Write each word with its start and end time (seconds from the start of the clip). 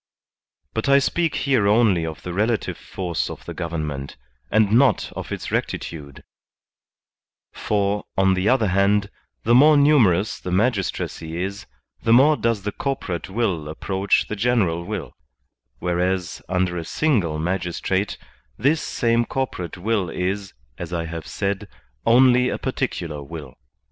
But 0.73 0.89
I 0.89 0.97
speak 0.97 1.35
here 1.35 1.67
only 1.67 2.07
of 2.07 2.23
the 2.23 2.33
relative 2.33 2.75
force 2.75 3.29
of 3.29 3.45
the 3.45 3.53
gov 3.53 3.69
ernment, 3.69 4.15
and 4.49 4.71
not 4.71 5.11
of 5.15 5.31
its 5.31 5.51
rectitude; 5.51 6.23
for, 7.51 8.05
on 8.17 8.33
the 8.33 8.49
other 8.49 8.69
hand, 8.69 9.11
the 9.43 9.53
more 9.53 9.77
numerous 9.77 10.39
the 10.39 10.49
magistracy 10.49 11.43
is, 11.43 11.67
the 12.01 12.13
more 12.13 12.35
does 12.35 12.63
the 12.63 12.71
corporate 12.71 13.29
will 13.29 13.69
approach 13.69 14.27
the 14.27 14.35
general 14.35 14.83
will; 14.85 15.13
whereas, 15.77 16.41
under 16.49 16.77
a 16.79 16.83
single 16.83 17.37
magistrate, 17.37 18.17
this 18.57 18.81
same 18.81 19.23
corporate 19.23 19.77
will 19.77 20.09
is, 20.09 20.55
as 20.79 20.91
I 20.91 21.05
have 21.05 21.27
said, 21.27 21.67
only 22.07 22.49
a 22.49 22.57
particular 22.57 23.21
will. 23.21 23.53